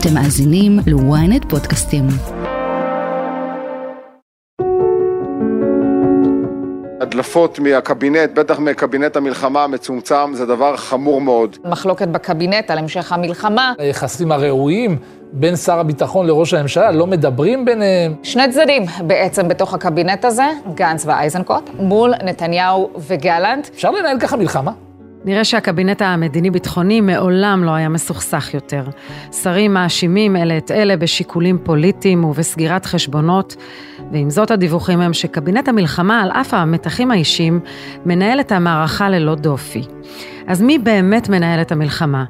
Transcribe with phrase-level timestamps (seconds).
[0.00, 2.04] אתם מאזינים ל-ynet פודקאסטים.
[7.00, 11.56] הדלפות מהקבינט, בטח מקבינט המלחמה המצומצם, זה דבר חמור מאוד.
[11.64, 13.72] מחלוקת בקבינט על המשך המלחמה.
[13.78, 14.96] היחסים הראויים
[15.32, 18.14] בין שר הביטחון לראש הממשלה, לא מדברים ביניהם.
[18.22, 23.68] שני צדדים בעצם בתוך הקבינט הזה, גנץ ואייזנקוט, מול נתניהו וגלנט.
[23.74, 24.72] אפשר לנהל ככה מלחמה?
[25.28, 28.84] נראה שהקבינט המדיני-ביטחוני מעולם לא היה מסוכסך יותר.
[29.42, 33.56] שרים מאשימים אלה את אלה בשיקולים פוליטיים ובסגירת חשבונות,
[34.12, 37.60] ועם זאת הדיווחים הם שקבינט המלחמה, על אף המתחים האישיים,
[38.06, 39.82] מנהל את המערכה ללא דופי.
[40.46, 42.24] אז מי באמת מנהל את המלחמה?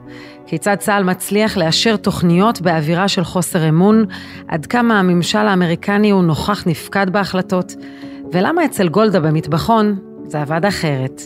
[0.47, 4.05] כיצד צה"ל מצליח לאשר תוכניות באווירה של חוסר אמון?
[4.49, 7.73] עד כמה הממשל האמריקני הוא נוכח נפקד בהחלטות?
[8.33, 11.23] ולמה אצל גולדה במטבחון זה עבד אחרת?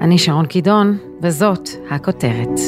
[0.00, 2.60] אני שרון קידון, וזאת הכותרת.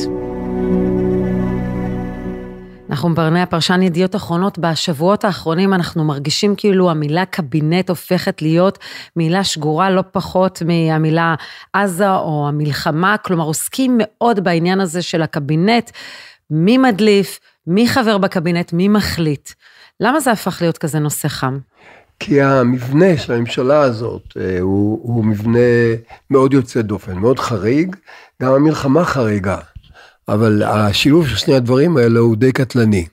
[2.90, 8.78] אנחנו ברנע הפרשן ידיעות אחרונות, בשבועות האחרונים אנחנו מרגישים כאילו המילה קבינט הופכת להיות
[9.16, 11.34] מילה שגורה לא פחות מהמילה
[11.72, 15.90] עזה או המלחמה, כלומר עוסקים מאוד בעניין הזה של הקבינט,
[16.50, 19.50] מי מדליף, מי חבר בקבינט, מי מחליט.
[20.00, 21.58] למה זה הפך להיות כזה נושא חם?
[22.20, 25.58] כי המבנה של הממשלה הזאת אה, הוא, הוא מבנה
[26.30, 27.96] מאוד יוצא דופן, מאוד חריג,
[28.42, 29.58] גם המלחמה חריגה,
[30.28, 33.06] אבל השילוב של שני הדברים האלה הוא די קטלני.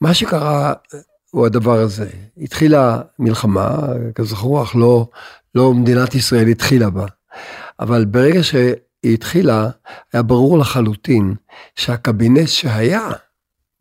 [0.00, 0.72] מה שקרה
[1.30, 2.08] הוא הדבר הזה,
[2.38, 3.78] התחילה מלחמה,
[4.14, 5.08] כזכור, אך לא,
[5.54, 7.06] לא מדינת ישראל התחילה בה,
[7.80, 9.68] אבל ברגע שהיא התחילה,
[10.12, 11.34] היה ברור לחלוטין
[11.76, 13.08] שהקבינט שהיה,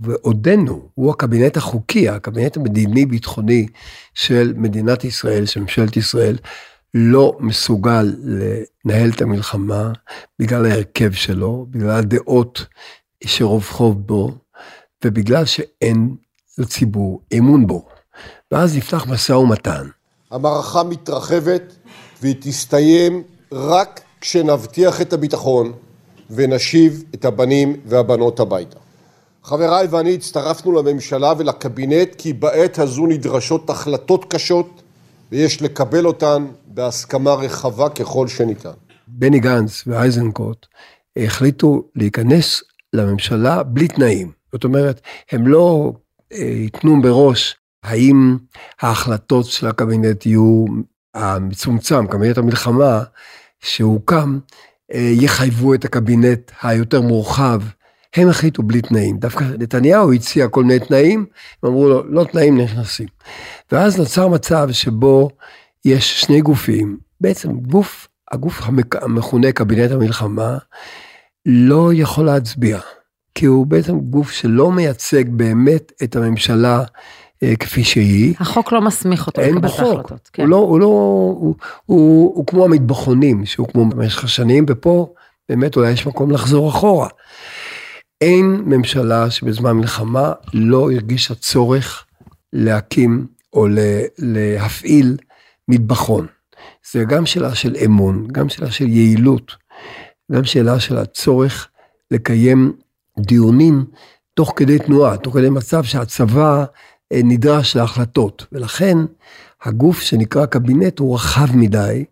[0.04, 3.68] ועודנו, הוא הקבינט החוקי, הקבינט המדיני-ביטחוני
[4.14, 6.38] של מדינת ישראל, של ממשלת ישראל,
[6.94, 8.16] לא מסוגל
[8.86, 9.92] לנהל את המלחמה
[10.40, 12.66] בגלל ההרכב שלו, בגלל הדעות
[13.24, 14.32] שרווחות בו,
[15.06, 16.16] ובגלל שאין
[16.58, 17.86] לציבור אמון בו.
[18.52, 19.88] ואז נפתח משא ומתן.
[20.32, 21.76] המערכה מתרחבת
[22.22, 25.72] והיא תסתיים רק כשנבטיח את הביטחון
[26.30, 28.80] ונשיב את הבנים והבנות הביתה.
[29.44, 34.82] חבריי ואני הצטרפנו לממשלה ולקבינט כי בעת הזו נדרשות החלטות קשות
[35.32, 38.72] ויש לקבל אותן בהסכמה רחבה ככל שניתן.
[39.08, 40.66] בני גנץ ואייזנקוט
[41.18, 44.32] החליטו להיכנס לממשלה בלי תנאים.
[44.52, 45.02] זאת אומרת,
[45.32, 45.94] הם לא
[46.34, 48.38] אה, ייתנו בראש האם
[48.82, 50.66] ההחלטות של הקבינט יהיו
[51.14, 53.04] המצומצם, קבינט המלחמה
[53.60, 54.40] שהוקם,
[54.94, 57.62] אה, יחייבו את הקבינט היותר מורחב
[58.16, 59.18] הם החליטו בלי תנאים.
[59.18, 61.26] דווקא נתניהו הציע כל מיני תנאים,
[61.64, 63.08] הם אמרו לו, לא תנאים נכנסים.
[63.72, 65.30] ואז נוצר מצב שבו
[65.86, 68.62] יש שני גופים, בעצם גוף, הגוף
[69.02, 70.58] המכונה קבינט המלחמה,
[71.46, 72.80] לא יכול להצביע,
[73.36, 76.84] כי הוא בעצם גוף שלא מייצג באמת את הממשלה
[77.44, 78.36] אה, כפי שהיא.
[78.40, 80.30] החוק לא מסמיך אותו לקבל את ההחלטות.
[80.34, 80.44] כן.
[80.44, 85.14] הוא לא, הוא לא, הוא, הוא, הוא כמו המטבחונים שהוקמו במשך השנים, ופה
[85.50, 87.08] באמת אולי יש מקום לחזור אחורה.
[88.22, 92.06] אין ממשלה שבזמן מלחמה לא הרגישה צורך
[92.54, 93.68] להקים או
[94.18, 95.18] להפעיל
[95.68, 96.28] מטבחון.
[96.92, 99.56] זה גם שאלה של אמון, גם שאלה של יעילות,
[100.32, 101.68] גם שאלה של הצורך
[102.12, 102.74] לקיים
[103.20, 103.86] דיונים
[104.34, 106.66] תוך כדי תנועה, תוך כדי מצב שהצבא
[107.14, 108.46] אה, נדרש להחלטות.
[108.52, 108.98] ולכן
[109.64, 112.06] הגוף שנקרא קבינט הוא רחב מדי,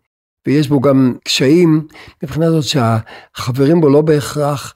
[0.48, 1.88] ויש בו גם קשיים
[2.24, 4.74] מבחינה זאת שהחברים בו לא בהכרח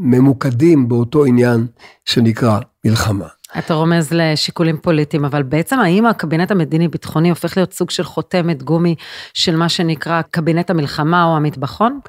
[0.00, 1.66] ממוקדים באותו עניין
[2.04, 3.26] שנקרא מלחמה.
[3.58, 8.94] אתה רומז לשיקולים פוליטיים, אבל בעצם האם הקבינט המדיני-ביטחוני הופך להיות סוג של חותמת גומי
[9.34, 12.00] של מה שנקרא קבינט המלחמה או המטבחון?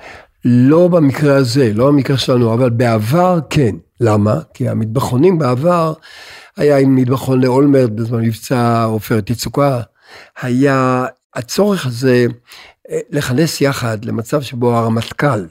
[0.46, 3.76] לא במקרה הזה, לא במקרה שלנו, אבל בעבר כן.
[4.00, 4.36] למה?
[4.54, 5.94] כי המטבחונים בעבר,
[6.58, 9.82] היה עם מטבחון לאולמרט בזמן מבצע עופרת יצוקה,
[10.42, 12.26] היה הצורך הזה
[12.92, 15.46] אה, לכנס יחד למצב שבו הרמטכ"ל,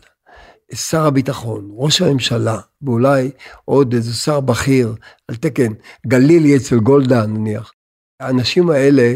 [0.74, 3.30] שר הביטחון, ראש הממשלה, ואולי
[3.64, 4.94] עוד איזה שר בכיר,
[5.28, 5.72] על תקן
[6.06, 7.72] גלילי אצל גולדה נניח,
[8.20, 9.14] האנשים האלה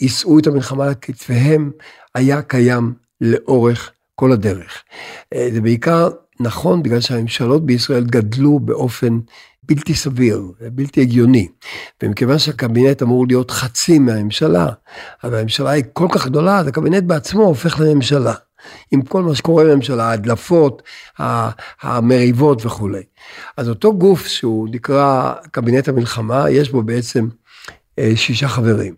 [0.00, 1.70] יישאו את המלחמה על כתפיהם,
[2.14, 4.82] היה קיים לאורך כל הדרך.
[5.34, 6.08] אה, זה בעיקר
[6.40, 9.18] נכון בגלל שהממשלות בישראל גדלו באופן
[9.62, 11.48] בלתי סביר, בלתי הגיוני.
[12.02, 14.68] ומכיוון שהקבינט אמור להיות חצי מהממשלה,
[15.24, 18.34] אבל הממשלה היא כל כך גדולה, אז הקבינט בעצמו הופך לממשלה.
[18.90, 20.82] עם כל מה שקורה בממשלה, ההדלפות,
[21.82, 23.02] המריבות וכולי.
[23.56, 27.28] אז אותו גוף שהוא נקרא קבינט המלחמה, יש בו בעצם
[27.98, 28.94] אה, שישה חברים.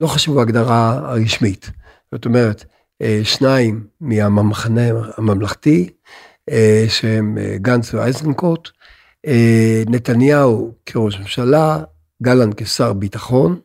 [0.00, 1.70] לא חשוב ההגדרה הרשמית.
[2.12, 2.64] זאת אומרת,
[3.02, 4.82] אה, שניים מהמחנה
[5.16, 5.90] הממלכתי,
[6.50, 8.68] אה, שהם גנץ ואייזנקוט,
[9.86, 11.78] נתניהו כראש ממשלה,
[12.22, 13.60] גלנט כשר ביטחון,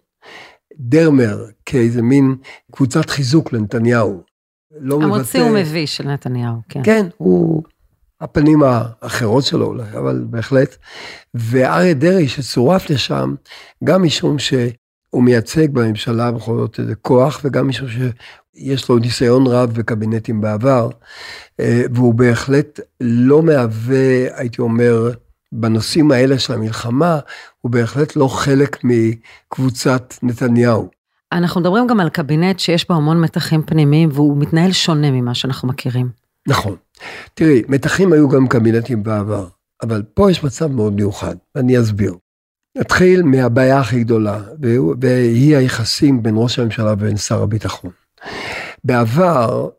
[0.75, 2.35] דרמר כאיזה מין
[2.71, 4.23] קבוצת חיזוק לנתניהו.
[4.79, 6.81] לא המוציא ומביא של נתניהו, כן.
[6.83, 7.63] כן, הוא
[8.21, 10.75] הפנים האחרות שלו אולי, אבל בהחלט.
[11.33, 13.35] ואריה דרעי שצורף לשם,
[13.83, 19.73] גם משום שהוא מייצג בממשלה בכל זאת איזה כוח, וגם משום שיש לו ניסיון רב
[19.73, 20.89] בקבינטים בעבר,
[21.59, 25.11] אה, והוא בהחלט לא מהווה, הייתי אומר,
[25.51, 27.19] בנושאים האלה של המלחמה,
[27.61, 31.00] הוא בהחלט לא חלק מקבוצת נתניהו.
[31.31, 35.67] אנחנו מדברים גם על קבינט שיש בו המון מתחים פנימיים, והוא מתנהל שונה ממה שאנחנו
[35.67, 36.09] מכירים.
[36.47, 36.75] נכון.
[37.33, 39.47] תראי, מתחים היו גם קבינטים בעבר,
[39.81, 42.15] אבל פה יש מצב מאוד מיוחד, ואני אסביר.
[42.77, 44.39] נתחיל מהבעיה הכי גדולה,
[45.01, 47.91] והיא היחסים בין ראש הממשלה ובין שר הביטחון.
[48.83, 49.69] בעבר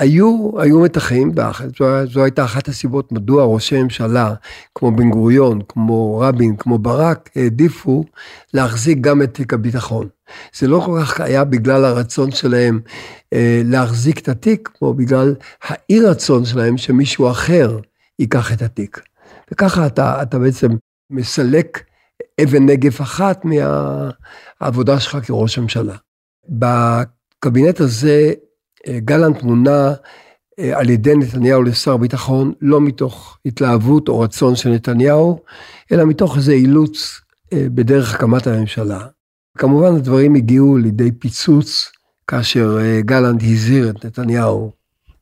[0.00, 1.32] היו, היו מתחים,
[1.78, 4.34] זו, זו הייתה אחת הסיבות מדוע ראשי ממשלה
[4.74, 8.04] כמו בן גוריון, כמו רבין, כמו ברק, העדיפו
[8.54, 10.08] להחזיק גם את תיק הביטחון.
[10.58, 12.80] זה לא כל כך היה בגלל הרצון שלהם
[13.32, 17.78] אה, להחזיק את התיק, כמו בגלל האי רצון שלהם שמישהו אחר
[18.18, 19.00] ייקח את התיק.
[19.52, 20.68] וככה אתה, אתה בעצם
[21.10, 21.84] מסלק
[22.42, 25.96] אבן נגף אחת מהעבודה שלך כראש הממשלה.
[26.48, 28.32] בקבינט הזה
[28.88, 29.94] גלנט מונה
[30.58, 35.38] אה, על ידי נתניהו לשר ביטחון, לא מתוך התלהבות או רצון של נתניהו,
[35.92, 37.20] אלא מתוך איזה אילוץ
[37.52, 39.06] אה, בדרך הקמת הממשלה.
[39.58, 41.92] כמובן הדברים הגיעו לידי פיצוץ
[42.26, 44.70] כאשר גלנט הזהיר את נתניהו,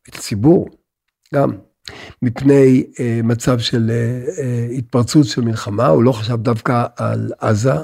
[0.09, 0.69] את הציבור,
[1.35, 1.53] גם,
[2.23, 2.85] מפני
[3.25, 3.91] מצב של
[4.79, 7.75] התפרצות של מלחמה, הוא לא חשב דווקא על עזה,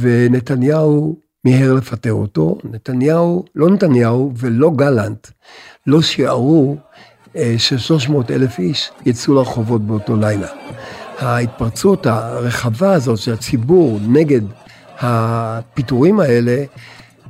[0.00, 2.58] ונתניהו מיהר לפטר אותו.
[2.64, 5.28] נתניהו, לא נתניהו ולא גלנט,
[5.86, 6.76] לא שיערו
[7.36, 10.48] אה, ש-300 אלף איש יצאו לרחובות באותו לילה.
[11.18, 14.40] ההתפרצות הרחבה הזאת של הציבור נגד
[15.00, 16.64] הפיטורים האלה,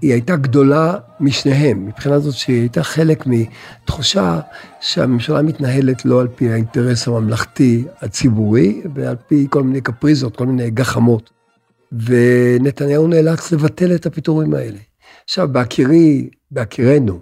[0.02, 4.40] היא הייתה גדולה משניהם, מבחינה זאת שהיא הייתה חלק מתחושה
[4.80, 10.70] שהממשלה מתנהלת לא על פי האינטרס הממלכתי הציבורי, ועל פי כל מיני קפריזות, כל מיני
[10.70, 11.30] גחמות.
[11.92, 14.78] ונתניהו נאלץ לבטל את הפיטורים האלה.
[15.24, 17.20] עכשיו, בהכירי, בהכירנו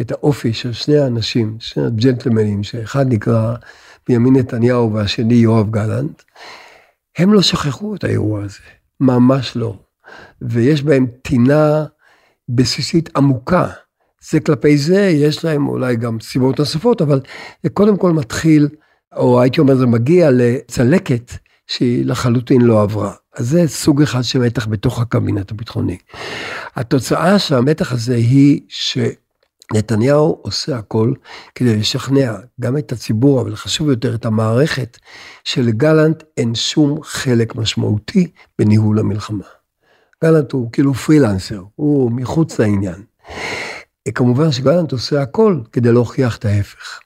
[0.00, 3.54] את האופי של שני האנשים, שני הג'נטלמנים, שאחד נקרא
[4.08, 6.22] בנימין נתניהו והשני יואב גלנט,
[7.18, 8.58] הם לא שכחו את האירוע הזה,
[9.00, 9.76] ממש לא.
[10.42, 11.84] ויש בהם טינה
[12.48, 13.68] בסיסית עמוקה.
[14.30, 17.20] זה כלפי זה, יש להם אולי גם סיבות נוספות, אבל
[17.62, 18.68] זה קודם כל מתחיל,
[19.16, 21.32] או הייתי אומר, זה מגיע לצלקת
[21.66, 23.12] שהיא לחלוטין לא עברה.
[23.38, 25.98] אז זה סוג אחד של מתח בתוך הקבינט הביטחוני.
[26.76, 31.12] התוצאה של המתח הזה היא שנתניהו עושה הכל
[31.54, 34.98] כדי לשכנע גם את הציבור, אבל חשוב יותר את המערכת,
[35.44, 39.44] שלגלנט אין שום חלק משמעותי בניהול המלחמה.
[40.24, 43.02] גלנט הוא כאילו פרילנסר, הוא מחוץ לעניין.
[44.14, 47.00] כמובן שגלנט עושה הכל כדי להוכיח את ההפך.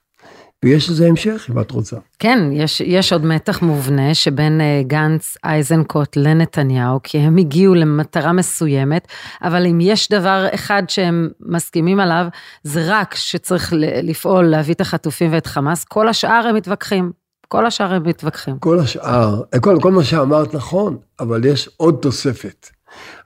[0.65, 1.97] ויש לזה המשך, אם את רוצה.
[2.19, 8.33] כן, יש, יש עוד מתח מובנה שבין uh, גנץ, אייזנקוט לנתניהו, כי הם הגיעו למטרה
[8.33, 9.09] מסוימת,
[9.43, 12.27] אבל אם יש דבר אחד שהם מסכימים עליו,
[12.63, 13.73] זה רק שצריך
[14.03, 17.13] לפעול, להביא את החטופים ואת חמאס, כל השאר הם מתווכחים.
[17.49, 18.59] כל השאר הם מתווכחים.
[18.59, 22.69] כל השאר, כל, כל מה שאמרת נכון, אבל יש עוד תוספת.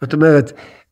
[0.01, 0.86] זאת אומרת, אה, אה, אה,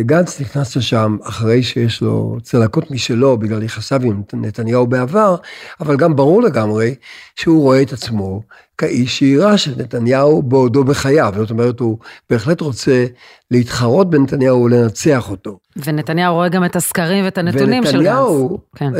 [0.00, 5.36] גנץ נכנס לשם אחרי שיש לו צלקות משלו בגלל יחסיו עם נתניהו בעבר,
[5.80, 6.94] אבל גם ברור לגמרי
[7.36, 8.42] שהוא רואה את עצמו
[8.78, 11.34] כאיש שיירש את נתניהו בעודו בחייו.
[11.36, 11.98] זאת אומרת, הוא
[12.30, 13.06] בהחלט רוצה
[13.50, 15.58] להתחרות בנתניהו ולנצח אותו.
[15.76, 17.94] ונתניהו רואה גם את הסקרים ואת הנתונים של גנץ.
[17.94, 18.92] ונתניהו כן.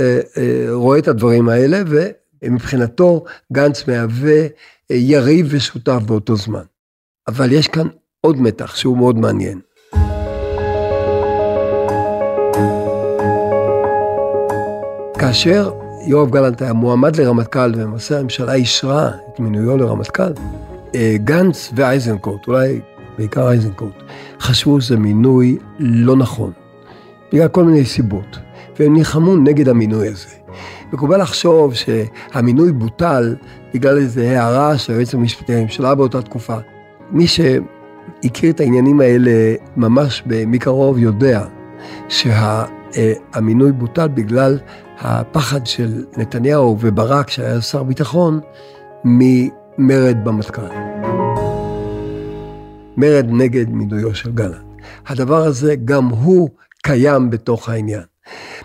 [0.70, 1.82] רואה את הדברים האלה,
[2.42, 4.46] ומבחינתו גנץ מהווה
[4.90, 6.64] יריב ושותף באותו זמן.
[7.28, 7.87] אבל יש כאן
[8.20, 9.61] עוד מתח שהוא מאוד מעניין.
[15.26, 15.71] כאשר
[16.06, 20.33] יואב גלנט היה מועמד לרמטכ"ל ולמעשה הממשלה אישרה את מינויו לרמטכ"ל,
[20.95, 22.80] אה, גנץ ואייזנקוט, אולי
[23.18, 23.92] בעיקר אייזנקוט,
[24.40, 26.52] חשבו שזה מינוי לא נכון,
[27.33, 28.38] בגלל כל מיני סיבות,
[28.78, 30.28] והם נלחמו נגד המינוי הזה.
[30.92, 33.37] מקובל לחשוב שהמינוי בוטל
[33.75, 36.56] בגלל איזו הערה של היועץ המשפטי לממשלה באותה תקופה.
[37.11, 41.45] מי שהכיר את העניינים האלה ממש מקרוב יודע
[42.09, 44.59] שהמינוי בוטל בגלל
[44.99, 48.41] הפחד של נתניהו וברק, שהיה שר ביטחון,
[49.05, 50.69] ממרד במטכ"ל.
[52.97, 54.65] מרד נגד מינויו של גלנט.
[55.07, 56.49] הדבר הזה גם הוא
[56.83, 58.03] קיים בתוך העניין.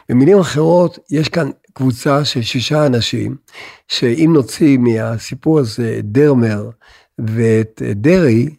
[0.10, 3.36] במילים אחרות, יש כאן קבוצה של שישה אנשים,
[3.88, 6.70] שאם נוציא מהסיפור הזה את דרמר
[7.20, 8.50] ואת דרעי,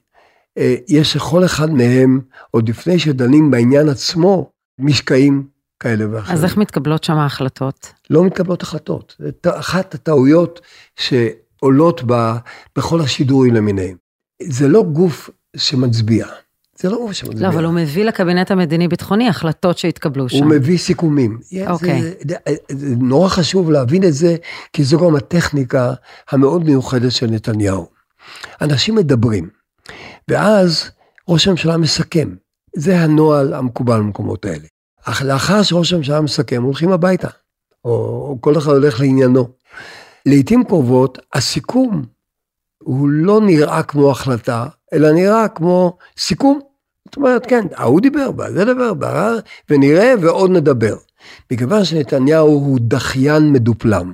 [0.58, 5.51] אה, יש לכל אחד מהם, עוד לפני שדנים בעניין עצמו, משקעים
[5.82, 6.36] כאלה ואחרים.
[6.36, 7.92] אז איך מתקבלות שם ההחלטות?
[8.10, 9.16] לא מתקבלות החלטות.
[9.46, 10.60] אחת הטעויות
[10.96, 12.32] שעולות ב,
[12.76, 13.96] בכל השידורים למיניהם.
[14.42, 16.26] זה לא גוף שמצביע.
[16.76, 17.48] זה לא גוף שמצביע.
[17.48, 20.36] לא, אבל הוא מביא לקבינט המדיני-ביטחוני החלטות שהתקבלו שם.
[20.36, 21.38] הוא מביא סיכומים.
[21.66, 22.02] אוקיי.
[22.02, 22.36] זה, זה,
[22.68, 24.36] זה נורא חשוב להבין את זה,
[24.72, 25.92] כי זו גם הטכניקה
[26.30, 27.86] המאוד מיוחדת של נתניהו.
[28.60, 29.48] אנשים מדברים,
[30.28, 30.90] ואז
[31.28, 32.34] ראש הממשלה מסכם.
[32.76, 34.66] זה הנוהל המקובל במקומות האלה.
[35.04, 37.28] אך לאחר שראש הממשלה מסכם, הולכים הביתה,
[37.84, 39.48] או, או כל אחד הולך לעניינו.
[40.26, 42.04] לעתים קרובות, הסיכום
[42.82, 46.60] הוא לא נראה כמו החלטה, אלא נראה כמו סיכום.
[47.04, 49.32] זאת אומרת, כן, ההוא דיבר, זה דיבר, בה,
[49.70, 50.96] ונראה ועוד נדבר.
[51.52, 54.12] מכיוון שנתניהו הוא דחיין מדופלם,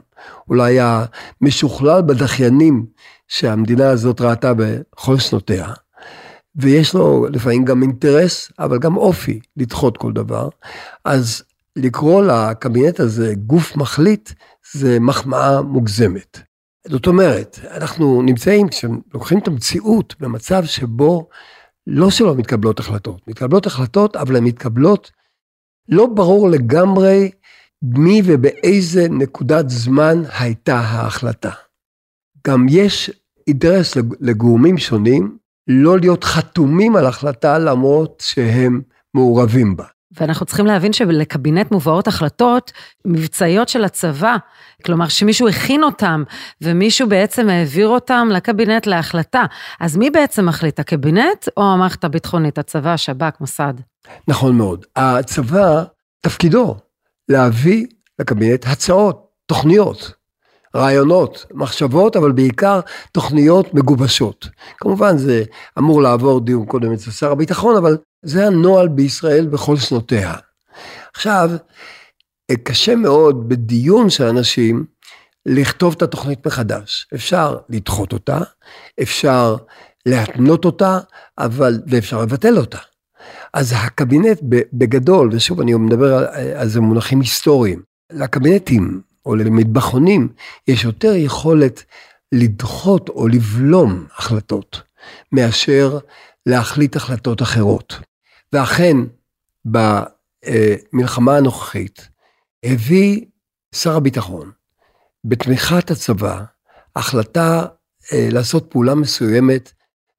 [0.48, 2.86] אולי המשוכלל בדחיינים
[3.28, 5.66] שהמדינה הזאת ראתה בכל שנותיה,
[6.58, 10.48] ויש לו לפעמים גם אינטרס, אבל גם אופי לדחות כל דבר,
[11.04, 11.42] אז
[11.76, 14.30] לקרוא לקבינט הזה גוף מחליט,
[14.72, 16.38] זה מחמאה מוגזמת.
[16.86, 21.28] זאת אומרת, אנחנו נמצאים, כשלוקחים את המציאות במצב שבו
[21.86, 25.10] לא שלא מתקבלות החלטות, מתקבלות החלטות, אבל הן מתקבלות,
[25.88, 27.30] לא ברור לגמרי
[27.82, 31.50] מי ובאיזה נקודת זמן הייתה ההחלטה.
[32.46, 33.10] גם יש
[33.46, 35.38] אינטרס לגורמים שונים
[35.68, 38.80] לא להיות חתומים על החלטה למרות שהם
[39.14, 39.84] מעורבים בה.
[40.20, 42.72] ואנחנו צריכים להבין שלקבינט מובאות החלטות
[43.04, 44.36] מבצעיות של הצבא,
[44.84, 46.22] כלומר שמישהו הכין אותם
[46.62, 49.44] ומישהו בעצם העביר אותם לקבינט להחלטה.
[49.80, 53.74] אז מי בעצם מחליט, הקבינט או המערכת הביטחונית, הצבא, שב"כ, מוסד?
[54.28, 54.86] נכון מאוד.
[54.96, 55.84] הצבא,
[56.20, 56.76] תפקידו
[57.28, 57.86] להביא
[58.18, 60.17] לקבינט הצעות, תוכניות.
[60.76, 62.80] רעיונות, מחשבות, אבל בעיקר
[63.12, 64.48] תוכניות מגובשות.
[64.78, 65.44] כמובן זה
[65.78, 70.34] אמור לעבור דיון קודם אצל שר הביטחון, אבל זה הנוהל בישראל בכל שנותיה.
[71.14, 71.50] עכשיו,
[72.62, 74.84] קשה מאוד בדיון של אנשים
[75.46, 77.06] לכתוב את התוכנית מחדש.
[77.14, 78.38] אפשר לדחות אותה,
[79.02, 79.56] אפשר
[80.06, 80.98] להתנות אותה,
[81.38, 82.78] אבל, ואפשר לבטל אותה.
[83.54, 84.38] אז הקבינט
[84.72, 87.82] בגדול, ושוב אני מדבר על, על זה מונחים היסטוריים,
[88.12, 90.28] לקבינטים או למטבחונים,
[90.68, 91.84] יש יותר יכולת
[92.32, 94.82] לדחות או לבלום החלטות,
[95.32, 95.98] מאשר
[96.46, 98.00] להחליט החלטות אחרות.
[98.52, 98.96] ואכן,
[99.64, 102.08] במלחמה הנוכחית,
[102.64, 103.24] הביא
[103.74, 104.50] שר הביטחון,
[105.24, 106.42] בתמיכת הצבא,
[106.96, 107.66] החלטה
[108.12, 109.72] אה, לעשות פעולה מסוימת,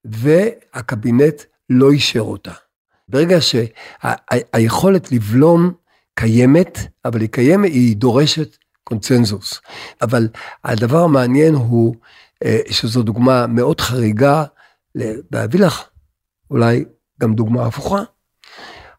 [0.06, 2.54] והקבינט לא אישר אותה.
[3.08, 5.74] ברגע שהיכולת לבלום
[6.16, 8.58] קיימת, אבל היא קיימת, היא דורשת
[8.90, 9.62] קונצנזוס.
[10.02, 10.28] אבל
[10.64, 11.96] הדבר המעניין הוא
[12.46, 14.44] אה, שזו דוגמה מאוד חריגה,
[15.32, 15.84] להביא לך
[16.52, 16.86] אולי
[17.22, 18.04] גם דוגמה הפוכה.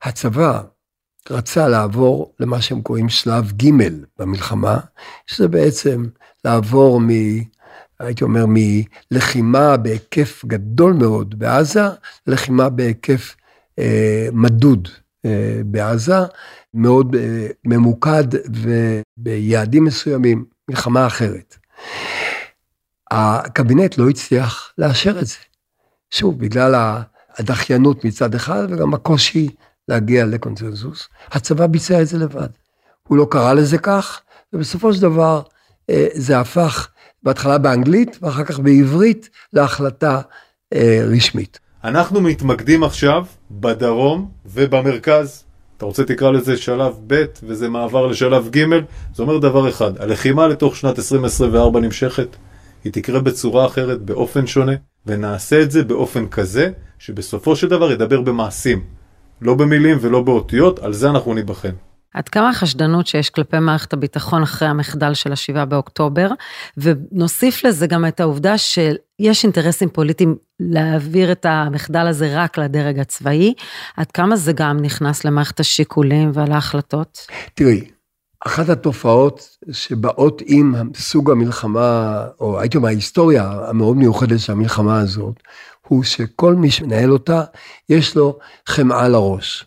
[0.03, 0.63] הצבא
[1.31, 3.71] רצה לעבור למה שהם קוראים שלב ג'
[4.19, 4.79] במלחמה,
[5.27, 6.05] שזה בעצם
[6.45, 7.09] לעבור מ...
[8.01, 11.85] הייתי אומר, מלחימה בהיקף גדול מאוד בעזה,
[12.27, 13.37] לחימה בהיקף
[13.79, 14.89] אה, מדוד
[15.25, 16.19] אה, בעזה,
[16.75, 18.25] מאוד אה, ממוקד
[19.19, 21.57] וביעדים מסוימים, מלחמה אחרת.
[23.11, 25.37] הקבינט לא הצליח לאשר את זה.
[26.11, 27.01] שוב, בגלל
[27.39, 29.49] הדחיינות מצד אחד וגם הקושי
[29.89, 31.09] להגיע לקונצנזוס.
[31.31, 32.49] הצבא ביצע את זה לבד.
[33.09, 34.21] הוא לא קרא לזה כך,
[34.53, 35.43] ובסופו של דבר
[35.91, 36.89] אה, זה הפך
[37.23, 40.21] בהתחלה באנגלית ואחר כך בעברית להחלטה
[41.07, 41.59] רשמית.
[41.85, 45.45] אנחנו מתמקדים עכשיו בדרום ובמרכז.
[45.81, 48.65] אתה רוצה תקרא לזה שלב ב' וזה מעבר לשלב ג',
[49.15, 52.37] זה אומר דבר אחד, הלחימה לתוך שנת 2024 נמשכת,
[52.85, 54.73] היא תקרה בצורה אחרת, באופן שונה,
[55.07, 58.85] ונעשה את זה באופן כזה, שבסופו של דבר ידבר במעשים,
[59.41, 61.75] לא במילים ולא באותיות, על זה אנחנו ניבחן.
[62.15, 66.29] עד כמה החשדנות שיש כלפי מערכת הביטחון אחרי המחדל של השבעה באוקטובר,
[66.77, 73.55] ונוסיף לזה גם את העובדה שיש אינטרסים פוליטיים להעביר את המחדל הזה רק לדרג הצבאי,
[73.97, 77.27] עד כמה זה גם נכנס למערכת השיקולים ועל ההחלטות?
[77.55, 77.85] תראי,
[78.47, 85.35] אחת התופעות שבאות עם סוג המלחמה, או הייתי אומר ההיסטוריה המאוד מיוחדת של המלחמה הזאת,
[85.89, 87.43] הוא שכל מי שמנהל אותה,
[87.89, 89.65] יש לו חמאה לראש.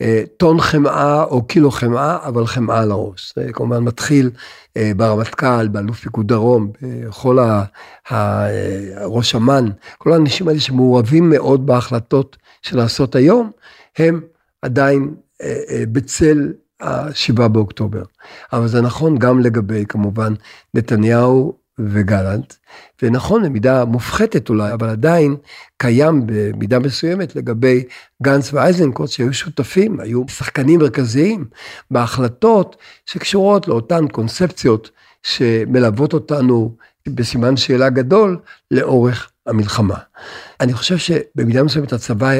[0.00, 3.32] אה, טון חמאה או קילו חמאה, אבל חמאה על הראש.
[3.36, 4.30] זה כמובן מתחיל
[4.76, 7.38] אה, ברמטכ"ל, באלוף פיקוד דרום, בכל
[8.08, 13.50] הראש אמ"ן, כל האנשים האלה שמעורבים מאוד בהחלטות שנעשות היום,
[13.98, 14.20] הם
[14.62, 18.02] עדיין אה, בצל ה-7 באוקטובר.
[18.52, 20.34] אבל זה נכון גם לגבי, כמובן,
[20.74, 22.54] נתניהו וגלנט,
[23.02, 25.36] ונכון במידה מופחתת אולי, אבל עדיין
[25.76, 27.84] קיים במידה מסוימת לגבי
[28.22, 31.44] גנץ ואייזנקוט שהיו שותפים, היו שחקנים מרכזיים
[31.90, 34.90] בהחלטות שקשורות לאותן קונספציות
[35.22, 36.76] שמלוות אותנו
[37.08, 38.38] בסימן שאלה גדול
[38.70, 39.98] לאורך המלחמה.
[40.60, 42.30] אני חושב שבמידה מסוימת הצבא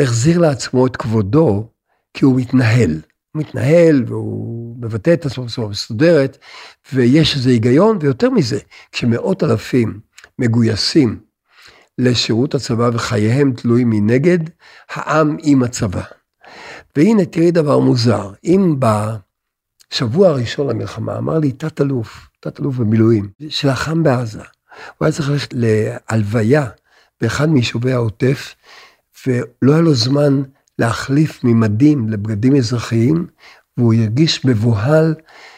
[0.00, 1.68] החזיר לעצמו את כבודו
[2.14, 3.00] כי הוא מתנהל.
[3.34, 6.38] מתנהל והוא מבטא את עצמו בצורה מסודרת,
[6.92, 8.58] ויש איזה היגיון, ויותר מזה,
[8.92, 10.00] כשמאות אלפים
[10.38, 11.20] מגויסים
[11.98, 14.38] לשירות הצבא וחייהם תלויים מנגד,
[14.90, 16.02] העם עם הצבא.
[16.96, 18.76] והנה, תראי דבר מוזר, אם
[19.90, 24.42] בשבוע הראשון למלחמה אמר לי תת-אלוף, תת-אלוף במילואים, שלחם בעזה,
[24.98, 26.66] הוא היה צריך ללכת להלוויה
[27.20, 28.54] באחד מיישובי העוטף,
[29.26, 30.42] ולא היה לו זמן
[30.78, 33.26] להחליף ממדים לבגדים אזרחיים,
[33.76, 35.14] והוא הרגיש מבוהל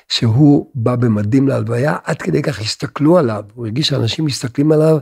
[0.08, 4.98] שהוא בא במדים להלוויה, עד כדי כך הסתכלו עליו, הוא הרגיש שאנשים מסתכלים עליו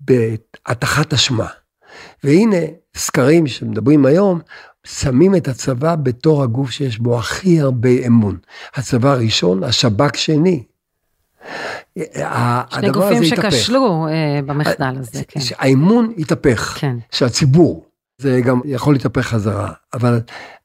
[0.00, 1.46] בהטחת אשמה.
[2.24, 2.56] והנה,
[2.96, 4.40] סקרים שמדברים היום,
[4.84, 8.36] שמים את הצבא בתור הגוף שיש בו הכי הרבה אמון.
[8.74, 10.62] הצבא הראשון, השב"כ שני.
[11.94, 15.40] שני גופים שכשלו אה, במחדל הזה, כן.
[15.58, 16.96] האמון התהפך, כן.
[17.10, 17.86] שהציבור,
[18.18, 20.20] זה גם יכול להתהפך חזרה, אבל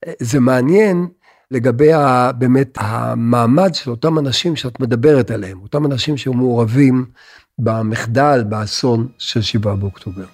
[0.08, 1.08] אה, זה מעניין
[1.52, 7.06] לגבי ה, באמת המעמד של אותם אנשים שאת מדברת עליהם, אותם אנשים שמעורבים
[7.60, 10.26] במחדל, באסון של 7 באוקטובר.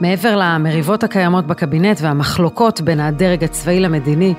[0.00, 4.34] מעבר למריבות הקיימות בקבינט והמחלוקות בין הדרג הצבאי למדיני,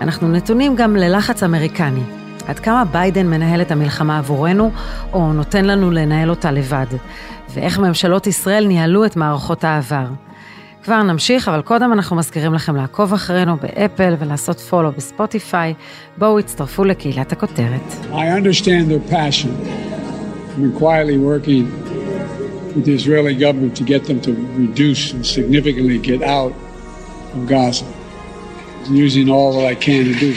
[0.00, 2.21] אנחנו נתונים גם ללחץ אמריקני.
[2.46, 4.70] עד כמה ביידן מנהל את המלחמה עבורנו,
[5.12, 6.86] או נותן לנו לנהל אותה לבד,
[7.54, 10.06] ואיך ממשלות ישראל ניהלו את מערכות העבר.
[10.84, 15.74] כבר נמשיך, אבל קודם אנחנו מזכירים לכם לעקוב אחרינו באפל ולעשות פולו בספוטיפיי.
[16.18, 17.92] בואו הצטרפו לקהילת הכותרת.
[18.12, 19.50] I understand their passion.
[20.56, 21.64] I'm quietly working
[22.74, 26.52] with the Israeli government to get them to reduce and significantly get out
[27.34, 27.86] of Gaza.
[28.86, 30.34] I'm using all that I can to do.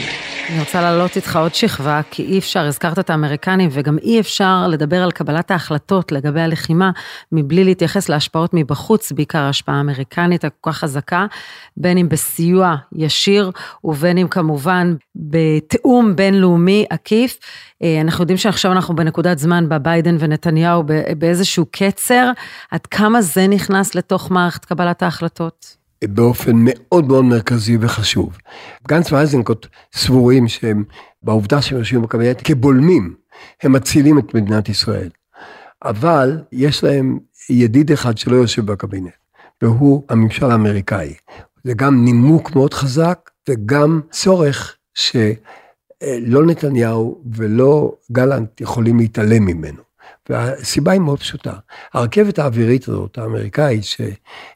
[0.50, 4.68] אני רוצה להעלות איתך עוד שכבה, כי אי אפשר, הזכרת את האמריקנים, וגם אי אפשר
[4.68, 6.92] לדבר על קבלת ההחלטות לגבי הלחימה,
[7.32, 11.26] מבלי להתייחס להשפעות מבחוץ, בעיקר ההשפעה האמריקנית הכל כך חזקה,
[11.78, 13.52] בין אם בסיוע ישיר,
[13.84, 17.40] ובין אם כמובן בתיאום בינלאומי עקיף.
[17.84, 20.84] אה, אנחנו יודעים שעכשיו אנחנו בנקודת זמן בביידן ונתניהו
[21.18, 22.32] באיזשהו קצר,
[22.72, 25.85] עד כמה זה נכנס לתוך מערכת קבלת ההחלטות?
[26.04, 28.38] באופן מאוד מאוד מרכזי וחשוב.
[28.88, 30.84] גנץ ואייזנקוט סבורים שהם,
[31.24, 33.16] בעובדה שהם יושבים בקבינט כבולמים,
[33.64, 35.10] הם מצילים את מדינת ישראל.
[35.84, 39.12] אבל יש להם ידיד אחד שלא יושב בקבינט,
[39.62, 41.14] והוא הממשל האמריקאי.
[41.64, 49.85] זה גם נימוק מאוד חזק וגם צורך שלא נתניהו ולא גלנט יכולים להתעלם ממנו.
[50.30, 51.54] והסיבה היא מאוד פשוטה.
[51.94, 53.84] הרכבת האווירית הזאת, האמריקאית,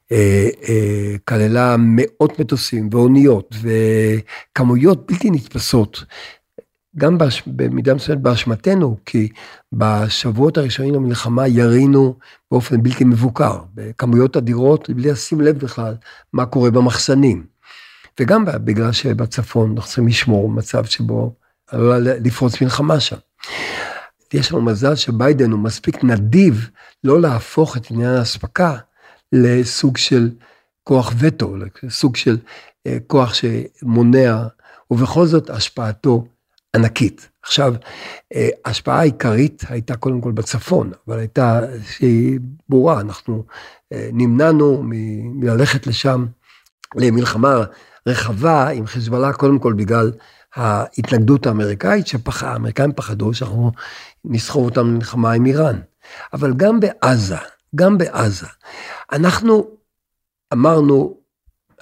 [0.08, 6.04] שכללה מאות מטוסים ואוניות וכמויות בלתי נתפסות,
[6.98, 7.44] גם בש...
[7.48, 9.30] במידה מסוימת באשמתנו, כי
[9.74, 12.16] בשבועות הראשונים למלחמה ירינו
[12.52, 15.96] באופן בלתי מבוקר, בכמויות אדירות, בלי לשים לב בכלל
[16.34, 17.44] מה קורה במחסנים.
[18.20, 21.36] וגם בגלל שבצפון אנחנו צריכים לשמור מצב שבו
[21.68, 23.18] עלולה לפרוץ מלחמה שם.
[24.34, 26.70] יש לנו מזל שביידן הוא מספיק נדיב
[27.04, 28.78] לא להפוך את עניין האספקה
[29.32, 30.30] לסוג של
[30.84, 32.38] כוח וטו, לסוג של
[32.88, 34.48] אה, כוח שמונע,
[34.92, 36.26] ובכל זאת השפעתו
[36.76, 37.30] ענקית.
[37.44, 37.74] עכשיו,
[38.36, 41.60] אה, ההשפעה העיקרית הייתה קודם כל בצפון, אבל הייתה
[41.92, 42.40] שהיא
[42.70, 43.44] ברורה, אנחנו
[43.94, 44.84] אה, נמנענו
[45.34, 46.26] מללכת לשם
[46.96, 47.64] למלחמה
[48.08, 50.12] רחבה עם חיזבאללה, קודם כל בגלל
[50.56, 53.72] ההתנגדות האמריקאית, שהאמריקאים פחדו שאנחנו
[54.26, 55.80] נסחוב אותם למלחמה עם איראן.
[56.34, 57.36] אבל גם בעזה,
[57.76, 58.48] גם בעזה,
[59.12, 59.68] אנחנו
[60.54, 61.18] אמרנו,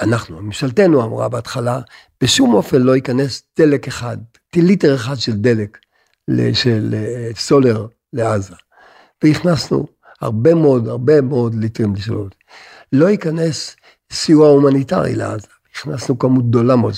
[0.01, 1.79] אנחנו, ממשלתנו אמרה בהתחלה,
[2.23, 4.17] בשום אופן לא ייכנס דלק אחד,
[4.55, 5.77] ליטר אחד של דלק,
[6.53, 8.55] של אה, סולר לעזה.
[9.23, 9.85] והכנסנו
[10.21, 12.29] הרבה מאוד, הרבה מאוד ליטרים לשאול.
[12.93, 13.75] לא ייכנס
[14.11, 15.47] סיוע הומניטרי לעזה.
[15.75, 16.93] הכנסנו כמות גדולה מאוד,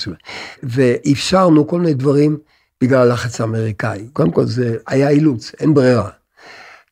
[0.62, 2.38] ואפשרנו כל מיני דברים
[2.80, 4.08] בגלל הלחץ האמריקאי.
[4.12, 6.10] קודם כל זה היה אילוץ, אין ברירה.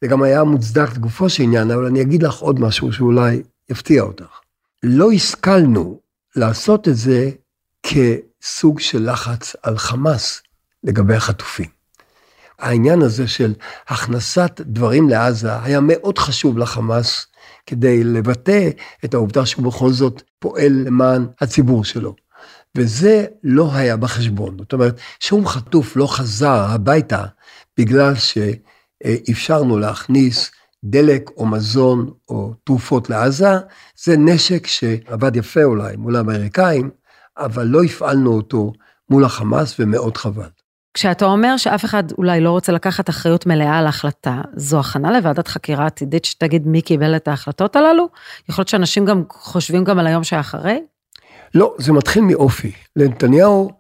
[0.03, 4.03] זה גם היה מוצדק לגופו של עניין, אבל אני אגיד לך עוד משהו שאולי יפתיע
[4.03, 4.41] אותך.
[4.83, 6.01] לא השכלנו
[6.37, 7.31] לעשות את זה
[7.83, 10.43] כסוג של לחץ על חמאס
[10.85, 11.79] לגבי החטופים.
[12.59, 13.55] העניין הזה של
[13.89, 17.27] הכנסת דברים לעזה היה מאוד חשוב לחמאס,
[17.67, 18.69] כדי לבטא
[19.05, 22.15] את העובדה שהוא בכל זאת פועל למען הציבור שלו.
[22.77, 24.57] וזה לא היה בחשבון.
[24.59, 27.25] זאת אומרת, שום חטוף לא חזר הביתה
[27.79, 30.51] בגלל שאפשרנו להכניס
[30.85, 33.53] דלק או מזון או תרופות לעזה,
[33.97, 36.91] זה נשק שעבד יפה אולי מול האמריקאים,
[37.39, 38.73] אבל לא הפעלנו אותו
[39.11, 40.49] מול החמאס ומאוד חבל.
[40.95, 45.49] כשאתה אומר שאף אחד אולי לא רוצה לקחת אחריות מלאה על ההחלטה, זו הכנה לוועדת
[45.49, 48.09] חקירה עתידית שתגיד מי קיבל את ההחלטות הללו?
[48.49, 50.81] יכול להיות שאנשים גם חושבים גם על היום שאחרי?
[51.55, 52.73] לא, זה מתחיל מאופי.
[52.97, 53.71] לנתניהו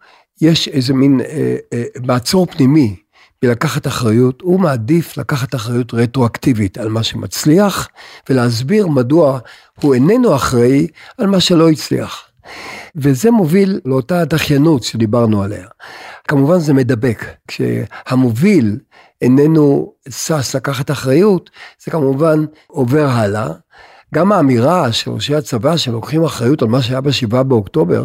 [0.40, 2.96] יש איזה מין אה, אה, מעצור פנימי
[3.42, 7.88] בלקחת אחריות, הוא מעדיף לקחת אחריות רטרואקטיבית על מה שמצליח,
[8.31, 9.38] ולהסביר מדוע
[9.81, 10.87] הוא איננו אחראי
[11.18, 12.28] על מה שלא הצליח.
[12.96, 15.66] וזה מוביל לאותה דחיינות שדיברנו עליה.
[16.28, 18.78] כמובן זה מדבק, כשהמוביל
[19.22, 21.50] איננו שש לקחת אחריות,
[21.85, 23.48] זה כמובן עובר הלאה.
[24.14, 28.04] גם האמירה של ראשי הצבא שלוקחים אחריות על מה שהיה בשבעה באוקטובר,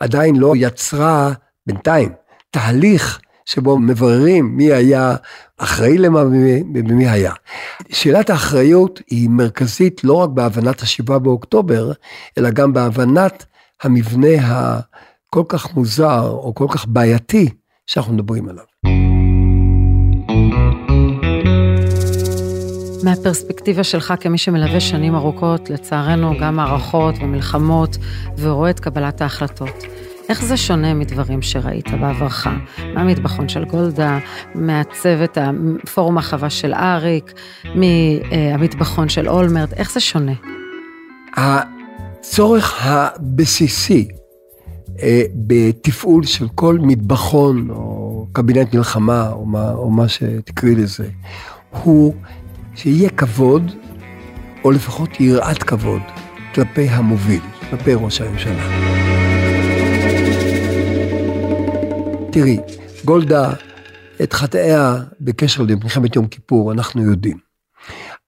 [0.00, 1.32] עדיין לא יצרה
[1.66, 2.12] בינתיים
[2.50, 5.16] תהליך שבו מבררים מי היה
[5.58, 6.20] אחראי למה
[6.74, 7.32] ומי היה.
[7.88, 11.92] שאלת האחריות היא מרכזית לא רק בהבנת השבעה באוקטובר,
[12.38, 13.44] אלא גם בהבנת
[13.82, 17.48] המבנה הכל כך מוזר או כל כך בעייתי
[17.86, 19.07] שאנחנו מדברים עליו.
[23.08, 27.96] מהפרספקטיבה שלך כמי שמלווה שנים ארוכות, לצערנו גם מערכות ומלחמות,
[28.38, 29.84] ורואה את קבלת ההחלטות.
[30.28, 32.46] איך זה שונה מדברים שראית בעברך?
[32.94, 34.18] מהמטבחון של גולדה,
[34.54, 35.38] מהצוות,
[35.94, 37.32] פורום החווה של אריק,
[37.74, 40.32] מהמטבחון של אולמרט, איך זה שונה?
[41.36, 44.08] הצורך הבסיסי
[45.02, 51.08] אה, בתפעול של כל מטבחון או קבינט מלחמה או מה, או מה שתקראי לזה,
[51.82, 52.14] הוא
[52.78, 53.72] שיהיה כבוד,
[54.64, 56.02] או לפחות יראת כבוד,
[56.54, 58.68] כלפי המוביל, כלפי ראש הממשלה.
[62.32, 62.58] תראי,
[63.04, 63.52] גולדה,
[64.22, 67.38] את חטאיה בקשר למלחמת יום כיפור אנחנו יודעים.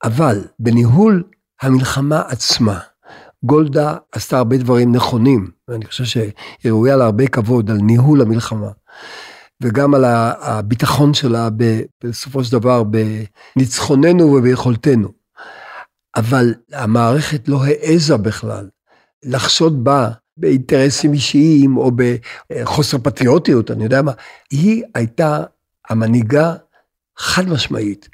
[0.05, 1.23] אבל בניהול
[1.63, 2.79] המלחמה עצמה,
[3.43, 6.33] גולדה עשתה הרבה דברים נכונים, ואני חושב שהיא
[6.65, 8.71] ראויה לה הרבה כבוד על ניהול המלחמה.
[9.62, 10.05] וגם על
[10.40, 11.49] הביטחון שלה
[12.05, 15.09] בסופו של דבר בניצחוננו וביכולתנו.
[16.16, 18.68] אבל המערכת לא העזה בכלל
[19.25, 24.12] לחשוד בה באינטרסים אישיים או בחוסר פטריוטיות, אני יודע מה.
[24.51, 25.42] היא הייתה
[25.88, 26.55] המנהיגה
[27.18, 28.09] חד משמעית.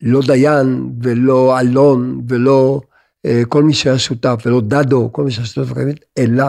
[0.00, 2.80] לא דיין ולא אלון ולא
[3.26, 5.72] אה, כל מי שהיה שותף ולא דדו, כל מי שהיה שותף
[6.18, 6.44] אלא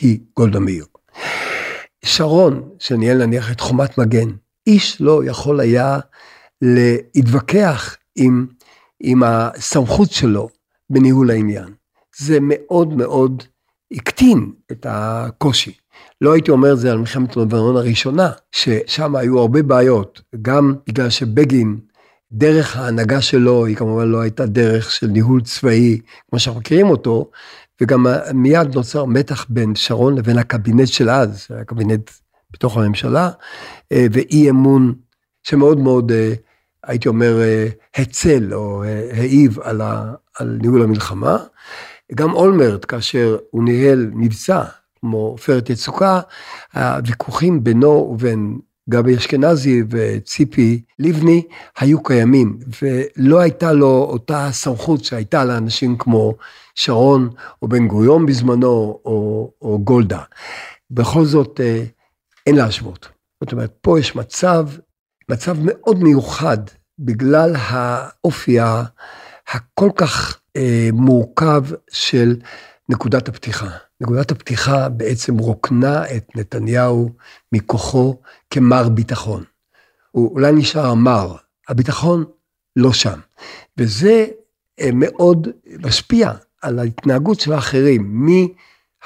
[0.00, 0.84] היא גולדה מאיר.
[2.04, 4.28] שרון, שניהל נניח את חומת מגן,
[4.66, 5.98] איש לא יכול היה
[6.62, 8.46] להתווכח עם,
[9.00, 10.48] עם הסמכות שלו
[10.90, 11.68] בניהול העניין.
[12.16, 13.42] זה מאוד מאוד
[13.92, 15.72] הקטין את הקושי.
[16.20, 21.10] לא הייתי אומר את זה על מלחמת לבנון הראשונה, ששם היו הרבה בעיות, גם בגלל
[21.10, 21.78] שבגין,
[22.32, 27.30] דרך ההנהגה שלו היא כמובן לא הייתה דרך של ניהול צבאי, כמו שאנחנו מכירים אותו,
[27.80, 32.10] וגם מיד נוצר מתח בין שרון לבין הקבינט של אז, הקבינט
[32.50, 33.30] בתוך הממשלה,
[33.92, 34.94] אה, ואי אמון
[35.42, 36.32] שמאוד מאוד, אה,
[36.84, 39.80] הייתי אומר, אה, הצל או העיב על,
[40.38, 41.36] על ניהול המלחמה.
[42.14, 44.62] גם אולמרט, כאשר הוא ניהל מבצע
[45.00, 46.20] כמו עופרת יצוקה,
[46.74, 48.58] הוויכוחים בינו ובין
[48.90, 51.42] גבי אשכנזי וציפי לבני
[51.78, 56.34] היו קיימים, ולא הייתה לו אותה סמכות שהייתה לאנשים כמו
[56.78, 57.30] שרון
[57.62, 60.22] או בן גוריון בזמנו, או, או גולדה.
[60.90, 61.84] בכל זאת, אה,
[62.46, 63.08] אין להשוות.
[63.42, 64.68] זאת אומרת, פה יש מצב,
[65.30, 66.58] מצב מאוד מיוחד,
[66.98, 68.58] בגלל האופי
[69.48, 72.36] הכל כך אה, מורכב של
[72.88, 73.68] נקודת הפתיחה.
[74.00, 77.10] נקודת הפתיחה בעצם רוקנה את נתניהו
[77.52, 79.44] מכוחו כמר ביטחון.
[80.10, 81.36] הוא אולי נשאר מר,
[81.68, 82.24] הביטחון
[82.76, 83.20] לא שם.
[83.78, 84.26] וזה
[84.80, 88.26] אה, מאוד משפיע על ההתנהגות של האחרים,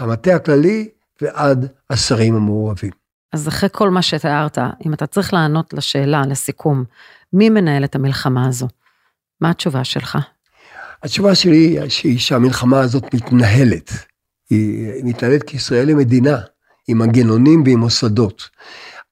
[0.00, 0.88] מהמטה הכללי
[1.20, 2.90] ועד השרים המעורבים.
[3.32, 6.84] אז אחרי כל מה שתיארת, אם אתה צריך לענות לשאלה, לסיכום,
[7.32, 8.68] מי מנהל את המלחמה הזו?
[9.40, 10.18] מה התשובה שלך?
[11.02, 13.92] התשובה שלי היא שהמלחמה הזאת מתנהלת.
[14.50, 16.36] היא מתנהלת כישראל למדינה,
[16.88, 18.48] עם מנגנונים ועם מוסדות.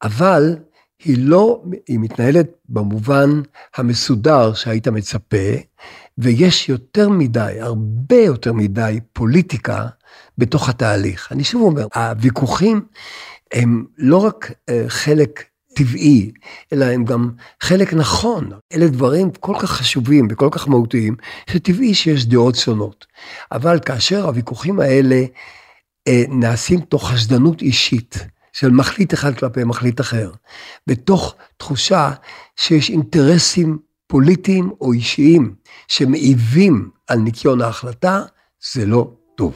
[0.02, 0.56] אבל
[1.04, 3.40] היא לא, היא מתנהלת במובן
[3.76, 5.36] המסודר שהיית מצפה,
[6.18, 9.86] ויש יותר מדי, הרבה יותר מדי פוליטיקה
[10.38, 11.28] בתוך התהליך.
[11.32, 12.80] אני שוב אומר, הוויכוחים
[13.52, 16.30] הם לא רק אה, חלק טבעי,
[16.72, 18.50] אלא הם גם חלק נכון.
[18.72, 21.16] אלה דברים כל כך חשובים וכל כך מהותיים,
[21.50, 23.06] שטבעי שיש דעות שונות.
[23.52, 25.24] אבל כאשר הוויכוחים האלה
[26.08, 30.30] אה, נעשים תוך חשדנות אישית, של מחליט אחד כלפי מחליט אחר,
[30.86, 32.10] בתוך תחושה
[32.56, 35.54] שיש אינטרסים פוליטיים או אישיים
[35.88, 38.22] שמעיבים על ניקיון ההחלטה,
[38.72, 39.54] זה לא טוב.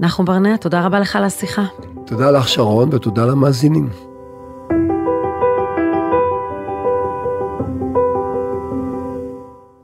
[0.00, 1.64] נחום ברנע, תודה רבה לך על השיחה.
[2.06, 3.88] תודה לך שרון ותודה למאזינים.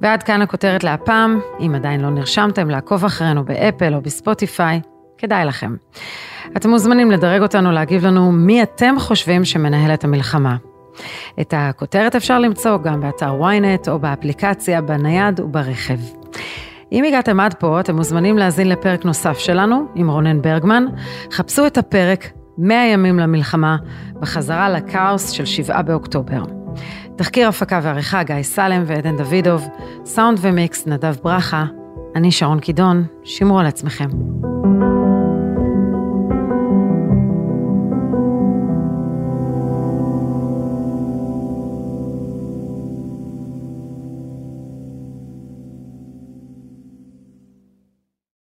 [0.01, 1.41] ועד כאן הכותרת להפעם.
[1.61, 4.81] אם עדיין לא נרשמתם, לעקוב אחרינו באפל או בספוטיפיי,
[5.21, 5.75] כדאי לכם.
[6.57, 10.57] אתם מוזמנים לדרג אותנו, להגיב לנו מי אתם חושבים שמנהל את המלחמה.
[11.41, 15.99] את הכותרת אפשר למצוא גם באתר ynet או באפליקציה, בנייד וברכב.
[16.93, 20.85] אם הגעתם עד פה, אתם מוזמנים להאזין לפרק נוסף שלנו עם רונן ברגמן.
[21.33, 23.77] חפשו את הפרק 100 ימים למלחמה,
[24.21, 26.43] בחזרה לכאוס של 7 באוקטובר.
[27.17, 29.69] תחקיר הפקה ועריכה גיא סלם ועדן דוידוב,
[30.05, 31.65] סאונד ומיקס נדב ברכה,
[32.17, 34.09] אני שרון קידון, שמרו על עצמכם.